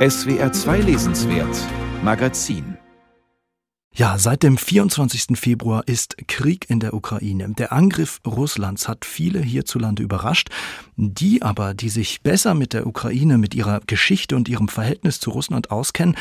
SWR 0.00 0.50
2 0.50 0.80
Lesenswert 0.80 1.54
Magazin 2.02 2.78
ja, 3.92 4.18
seit 4.18 4.44
dem 4.44 4.56
24. 4.56 5.36
Februar 5.36 5.82
ist 5.86 6.16
Krieg 6.28 6.70
in 6.70 6.78
der 6.78 6.94
Ukraine. 6.94 7.52
Der 7.58 7.72
Angriff 7.72 8.20
Russlands 8.24 8.88
hat 8.88 9.04
viele 9.04 9.40
hierzulande 9.40 10.02
überrascht. 10.04 10.48
Die 10.96 11.42
aber, 11.42 11.74
die 11.74 11.88
sich 11.88 12.22
besser 12.22 12.54
mit 12.54 12.72
der 12.72 12.86
Ukraine, 12.86 13.36
mit 13.36 13.54
ihrer 13.54 13.80
Geschichte 13.86 14.36
und 14.36 14.48
ihrem 14.48 14.68
Verhältnis 14.68 15.18
zu 15.18 15.30
Russland 15.30 15.72
auskennen, 15.72 16.16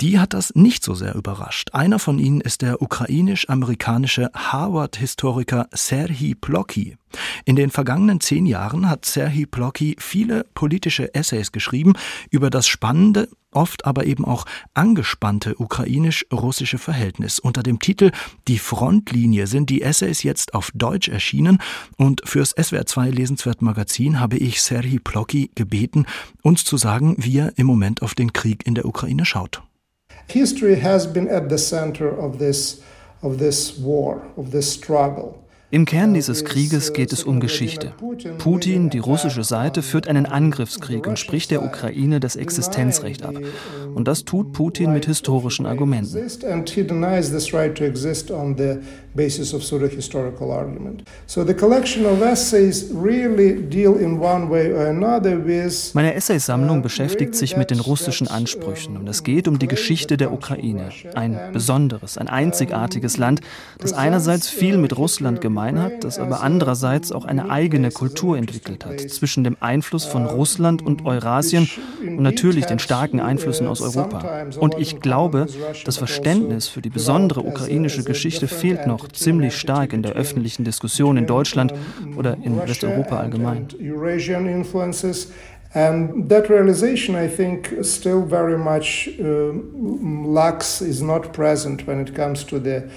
die 0.00 0.18
hat 0.18 0.32
das 0.32 0.54
nicht 0.54 0.82
so 0.82 0.94
sehr 0.94 1.14
überrascht. 1.14 1.70
Einer 1.72 1.98
von 1.98 2.18
ihnen 2.18 2.40
ist 2.40 2.62
der 2.62 2.80
ukrainisch-amerikanische 2.80 4.30
Harvard-Historiker 4.34 5.68
Serhii 5.72 6.34
Plokhy. 6.34 6.96
In 7.44 7.56
den 7.56 7.70
vergangenen 7.70 8.20
zehn 8.20 8.46
Jahren 8.46 8.88
hat 8.88 9.04
Serhii 9.04 9.46
Plokhy 9.46 9.96
viele 9.98 10.44
politische 10.54 11.14
Essays 11.14 11.52
geschrieben 11.52 11.94
über 12.30 12.50
das 12.50 12.68
spannende, 12.68 13.28
oft 13.50 13.84
aber 13.84 14.06
eben 14.06 14.24
auch 14.24 14.46
angespannte 14.74 15.56
ukrainisch-russische 15.56 16.78
Verhältnis. 16.78 17.38
Unter 17.38 17.62
dem 17.62 17.78
Titel 17.78 18.12
Die 18.48 18.58
Frontlinie 18.58 19.46
sind 19.48 19.70
die 19.70 19.82
Essays 19.82 20.22
jetzt 20.22 20.54
auf 20.54 20.70
Deutsch 20.72 21.08
erschienen 21.08 21.58
und 21.96 22.22
fürs 22.24 22.56
SWR2 22.56 23.10
Lesenswert 23.10 23.60
Magazin 23.60 24.20
habe 24.20 24.38
ich 24.38 24.62
Serhii 24.62 25.00
Plokhy 25.00 25.50
gebeten, 25.54 26.06
uns 26.42 26.64
zu 26.64 26.76
sagen, 26.76 27.16
wie 27.18 27.38
er 27.38 27.58
im 27.58 27.66
Moment 27.66 28.02
auf 28.02 28.14
den 28.14 28.32
Krieg 28.32 28.66
in 28.66 28.74
der 28.74 28.86
Ukraine 28.86 29.26
schaut. 29.26 29.62
History 30.30 30.76
has 30.76 31.08
been 31.08 31.28
at 31.28 31.48
the 31.48 31.58
center 31.58 32.08
of 32.08 32.38
this, 32.38 32.80
of 33.20 33.38
this 33.38 33.76
war, 33.76 34.22
of 34.36 34.52
this 34.52 34.72
struggle. 34.72 35.44
Im 35.72 35.84
Kern 35.84 36.14
dieses 36.14 36.44
Krieges 36.44 36.92
geht 36.92 37.12
es 37.12 37.22
um 37.22 37.38
Geschichte. 37.38 37.92
Putin, 38.38 38.90
die 38.90 38.98
russische 38.98 39.44
Seite, 39.44 39.82
führt 39.82 40.08
einen 40.08 40.26
Angriffskrieg 40.26 41.06
und 41.06 41.16
spricht 41.16 41.52
der 41.52 41.62
Ukraine 41.62 42.18
das 42.18 42.34
Existenzrecht 42.34 43.22
ab. 43.22 43.36
Und 43.94 44.08
das 44.08 44.24
tut 44.24 44.52
Putin 44.52 44.92
mit 44.92 45.06
historischen 45.06 45.66
Argumenten. 45.66 46.18
basis 49.12 49.52
of 49.52 49.64
sort 49.64 49.82
of 49.82 49.90
historical 49.90 50.52
argument. 50.52 51.02
So 51.26 51.44
the 51.44 51.52
collection 51.52 52.06
of 52.06 52.22
essays 52.22 52.88
really 52.92 53.60
deal 53.60 53.96
in 53.96 54.20
one 54.20 54.48
way 54.48 54.72
or 54.72 54.86
another 54.86 55.36
with 55.36 55.92
Meine 55.94 56.14
Essaysammlung 56.14 56.80
beschäftigt 56.80 57.34
sich 57.34 57.56
mit 57.56 57.70
den 57.70 57.80
russischen 57.80 58.28
Ansprüchen 58.28 58.96
und 58.96 59.08
es 59.08 59.24
geht 59.24 59.48
um 59.48 59.58
die 59.58 59.66
Geschichte 59.66 60.16
der 60.16 60.32
Ukraine, 60.32 60.90
ein 61.14 61.36
besonderes, 61.52 62.18
ein 62.18 62.28
einzigartiges 62.28 63.16
Land, 63.16 63.40
das 63.78 63.92
einerseits 63.92 64.48
viel 64.48 64.78
mit 64.78 64.96
Russland 64.96 65.40
gemeinsam 65.40 65.59
gemein 65.60 65.82
hat, 65.82 66.04
das 66.04 66.18
aber 66.18 66.42
andererseits 66.42 67.12
auch 67.12 67.24
eine 67.24 67.50
eigene 67.50 67.90
Kultur 67.90 68.36
entwickelt 68.36 68.84
hat, 68.84 69.00
zwischen 69.00 69.44
dem 69.44 69.56
Einfluss 69.60 70.04
von 70.04 70.26
Russland 70.26 70.84
und 70.84 71.04
Eurasien 71.04 71.68
und 72.00 72.22
natürlich 72.22 72.66
den 72.66 72.78
starken 72.78 73.20
Einflüssen 73.20 73.66
aus 73.66 73.80
Europa. 73.80 74.46
Und 74.58 74.76
ich 74.78 75.00
glaube, 75.00 75.46
das 75.84 75.96
Verständnis 75.96 76.68
für 76.68 76.80
die 76.80 76.90
besondere 76.90 77.42
ukrainische 77.42 78.04
Geschichte 78.04 78.48
fehlt 78.48 78.86
noch 78.86 79.08
ziemlich 79.08 79.56
stark 79.56 79.92
in 79.92 80.02
der 80.02 80.12
öffentlichen 80.12 80.64
Diskussion 80.64 81.16
in 81.16 81.26
Deutschland 81.26 81.74
oder 82.16 82.36
in 82.42 82.56
Westeuropa 82.66 83.18
allgemein. 83.18 83.68
And 85.72 86.28
that 86.28 86.50
realization, 86.50 87.14
I 87.14 87.28
think, 87.28 87.84
still 87.84 88.22
very 88.22 88.58
much 88.58 89.08
uh, 89.20 89.52
lacks, 90.26 90.80
is 90.80 91.00
not 91.00 91.32
present 91.32 91.86
when 91.86 92.00
it 92.00 92.12
comes 92.12 92.42
to 92.46 92.58
the 92.58 92.90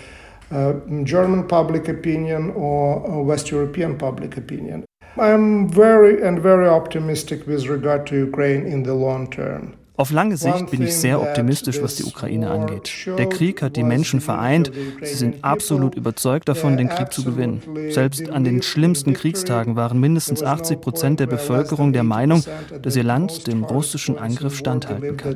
German 1.03 1.47
public 1.47 1.87
opinion 1.87 2.51
or 2.51 3.09
uh, 3.09 3.17
West 3.23 3.51
European 3.51 3.97
public 3.97 4.37
opinion. 4.37 4.85
I'm 5.17 5.69
very 5.69 6.21
and 6.21 6.41
very 6.41 6.67
optimistic 6.67 7.45
with 7.47 7.67
regard 7.67 8.07
to 8.07 8.15
Ukraine 8.15 8.65
in 8.65 8.83
the 8.83 8.93
long 8.93 9.29
term. 9.29 9.77
Auf 9.95 10.11
lange 10.11 10.37
Sicht 10.37 10.71
bin 10.71 10.81
ich 10.81 10.95
sehr 10.95 11.21
optimistisch, 11.21 11.81
was 11.81 11.95
die 11.95 12.03
Ukraine 12.03 12.49
angeht. 12.49 12.91
Der 13.17 13.29
Krieg 13.29 13.61
hat 13.61 13.75
die 13.75 13.83
Menschen 13.83 14.21
vereint. 14.21 14.71
Sie 15.01 15.13
sind 15.13 15.43
absolut 15.43 15.95
überzeugt 15.95 16.49
davon, 16.49 16.77
den 16.77 16.89
Krieg 16.89 17.13
zu 17.13 17.23
gewinnen. 17.23 17.61
Selbst 17.89 18.27
an 18.29 18.43
den 18.43 18.63
schlimmsten 18.63 19.13
Kriegstagen 19.13 19.75
waren 19.75 19.99
mindestens 19.99 20.41
80 20.41 20.81
Prozent 20.81 21.19
der 21.19 21.27
Bevölkerung 21.27 21.93
der 21.93 22.03
Meinung, 22.03 22.43
dass 22.81 22.95
ihr 22.95 23.03
Land 23.03 23.45
dem 23.45 23.63
russischen 23.63 24.17
Angriff 24.17 24.55
standhalten 24.57 25.17
kann. 25.17 25.35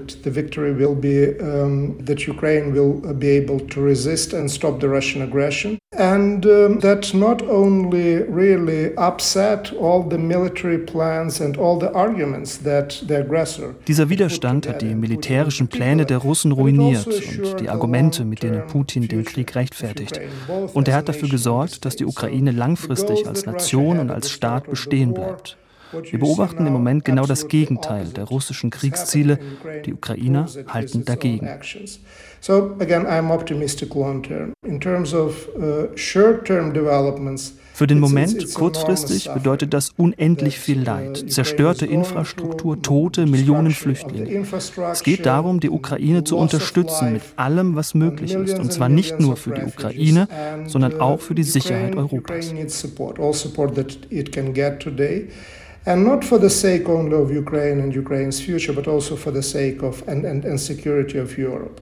And 5.96 6.46
um, 6.46 6.79
that 6.81 7.13
not 7.13 7.41
only 7.41 8.17
really 8.29 8.94
upset 8.97 9.72
all 9.72 10.03
the 10.03 10.17
military 10.17 10.78
plans 10.78 11.40
and 11.40 11.57
all 11.57 11.79
the 11.79 11.90
arguments 11.94 12.57
that 12.57 13.01
the 13.07 13.16
aggressor. 13.16 13.73
Dieser 13.88 14.09
Widerstand 14.09 14.47
hat 14.47 14.81
die 14.81 14.96
militärischen 14.96 15.68
Pläne 15.68 16.06
der 16.06 16.19
Russen 16.19 16.52
ruiniert 16.52 17.06
und 17.06 17.59
die 17.59 17.69
Argumente, 17.69 18.25
mit 18.25 18.44
denen 18.44 18.66
Putin 18.68 19.08
den 19.08 19.24
Krieg 19.24 19.56
rechtfertigt. 19.56 20.19
Und 20.74 20.88
er 20.88 20.96
hat 20.96 21.09
dafür 21.09 21.30
gesorgt, 21.30 21.85
dass 21.85 21.96
die 21.96 22.06
Ukraine 22.06 22.52
langfristig 22.52 23.28
als 23.28 23.46
Nation 23.46 24.00
und 24.00 24.09
als 24.09 24.31
Staat 24.31 24.69
bestehen 24.69 25.13
bleibt. 25.13 25.58
Wir 25.92 26.20
beobachten 26.20 26.66
im 26.66 26.74
Moment 26.74 27.06
genau 27.06 27.25
das 27.25 27.48
Gegenteil 27.48 28.08
der 28.08 28.25
russischen 28.25 28.70
Kriegsziele. 28.70 29.40
Die 29.86 29.94
Ukrainer 29.94 30.48
halten 30.68 31.06
dagegen. 31.06 31.48
So 32.40 32.75
again, 32.80 33.06
I'm 33.08 33.31
optimistic 33.31 33.96
long 33.96 34.22
term. 34.22 34.53
In 34.66 34.80
terms 34.80 35.14
of 35.14 35.50
uh, 35.58 35.88
short-term 35.96 36.74
developments. 36.74 37.53
Für 37.74 37.88
den 37.88 38.00
Moment, 38.00 38.53
kurzfristig, 38.56 39.30
bedeutet 39.31 39.72
das 39.74 39.92
unendlich 39.97 40.58
viel 40.58 40.81
Leid, 40.81 41.31
zerstörte 41.31 41.86
Infrastruktur, 41.86 42.81
Tote, 42.81 43.28
Millionen 43.28 43.72
Flüchtlinge. 43.72 44.46
Es 44.92 45.03
geht 45.03 45.28
darum, 45.28 45.59
die 45.59 45.70
Ukraine 45.70 46.24
zu 46.24 46.38
unterstützen 46.38 47.14
mit 47.14 47.22
allem, 47.36 47.76
was 47.76 47.94
möglich 47.94 48.34
ist, 48.34 48.58
und 48.58 48.74
zwar 48.74 48.90
nicht 48.90 49.20
nur 49.20 49.36
für 49.38 49.52
die 49.52 49.62
Ukraine, 49.62 50.28
sondern 50.66 51.00
auch 51.00 51.20
für 51.20 51.36
die 51.36 51.44
Sicherheit 51.44 51.96
Europas. 51.96 52.52
And 55.88 56.03
not 56.03 56.24
for 56.24 56.40
the 56.40 56.50
sake 56.50 56.90
only 56.90 57.16
of 57.16 57.31
Ukraine 57.31 57.80
and 57.80 57.96
Ukraine's 57.96 58.40
future, 58.42 58.74
but 58.74 58.88
also 58.88 59.16
for 59.16 59.31
the 59.31 59.42
sake 59.42 59.81
of 59.81 60.03
and, 60.08 60.25
and, 60.25 60.44
and 60.46 60.59
security 60.59 61.18
of 61.18 61.38
Europe. 61.38 61.80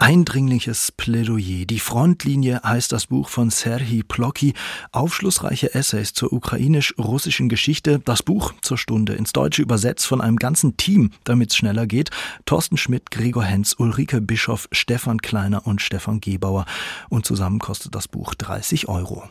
Eindringliches 0.00 0.90
Plädoyer. 0.90 1.64
Die 1.66 1.78
Frontlinie 1.78 2.60
heißt 2.64 2.90
das 2.90 3.06
Buch 3.06 3.28
von 3.28 3.50
Serhii 3.50 4.02
Plokhy. 4.02 4.52
Aufschlussreiche 4.90 5.72
Essays 5.72 6.12
zur 6.12 6.32
ukrainisch-russischen 6.32 7.48
Geschichte. 7.48 8.00
Das 8.04 8.24
Buch 8.24 8.52
zur 8.60 8.76
Stunde 8.76 9.14
ins 9.14 9.32
Deutsche 9.32 9.62
übersetzt 9.62 10.04
von 10.06 10.20
einem 10.20 10.36
ganzen 10.36 10.76
Team, 10.76 11.12
damit 11.22 11.52
es 11.52 11.56
schneller 11.56 11.86
geht. 11.86 12.10
Thorsten 12.44 12.76
Schmidt, 12.76 13.12
Gregor 13.12 13.44
Henz, 13.44 13.76
Ulrike 13.78 14.20
Bischoff, 14.20 14.68
Stefan 14.72 15.18
Kleiner 15.18 15.64
und 15.64 15.80
Stefan 15.80 16.20
Gebauer. 16.20 16.66
Und 17.08 17.24
zusammen 17.24 17.60
kostet 17.60 17.94
das 17.94 18.08
Buch 18.08 18.34
30 18.34 18.88
Euro. 18.88 19.22